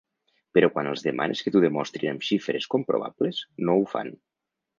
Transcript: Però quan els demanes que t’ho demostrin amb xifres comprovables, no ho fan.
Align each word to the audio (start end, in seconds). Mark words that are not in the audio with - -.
Però 0.57 0.69
quan 0.77 0.87
els 0.91 1.03
demanes 1.07 1.43
que 1.47 1.53
t’ho 1.55 1.61
demostrin 1.65 2.13
amb 2.13 2.25
xifres 2.31 2.67
comprovables, 2.75 3.45
no 3.69 3.79
ho 3.83 3.87
fan. 3.95 4.13